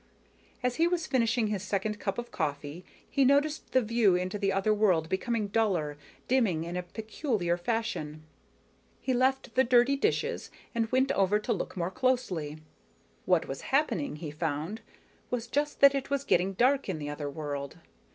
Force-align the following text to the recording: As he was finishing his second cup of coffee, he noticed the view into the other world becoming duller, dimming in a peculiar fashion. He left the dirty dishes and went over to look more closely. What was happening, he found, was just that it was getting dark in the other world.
As 0.63 0.77
he 0.77 0.87
was 0.87 1.05
finishing 1.05 1.45
his 1.45 1.61
second 1.61 1.99
cup 1.99 2.17
of 2.17 2.31
coffee, 2.31 2.83
he 3.07 3.23
noticed 3.23 3.71
the 3.71 3.83
view 3.83 4.15
into 4.15 4.39
the 4.39 4.51
other 4.51 4.73
world 4.73 5.07
becoming 5.09 5.45
duller, 5.49 5.95
dimming 6.27 6.63
in 6.63 6.75
a 6.75 6.81
peculiar 6.81 7.55
fashion. 7.55 8.23
He 8.99 9.13
left 9.13 9.53
the 9.53 9.63
dirty 9.63 9.95
dishes 9.95 10.49
and 10.73 10.91
went 10.91 11.11
over 11.11 11.37
to 11.37 11.53
look 11.53 11.77
more 11.77 11.91
closely. 11.91 12.57
What 13.25 13.47
was 13.47 13.61
happening, 13.69 14.15
he 14.15 14.31
found, 14.31 14.81
was 15.29 15.45
just 15.45 15.81
that 15.81 15.93
it 15.93 16.09
was 16.09 16.23
getting 16.23 16.53
dark 16.53 16.89
in 16.89 16.97
the 16.97 17.09
other 17.11 17.29
world. 17.29 17.77